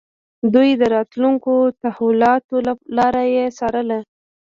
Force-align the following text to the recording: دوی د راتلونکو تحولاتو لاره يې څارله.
دوی 0.53 0.69
د 0.81 0.83
راتلونکو 0.95 1.53
تحولاتو 1.83 2.55
لاره 2.97 3.23
يې 3.35 3.45
څارله. 3.57 3.99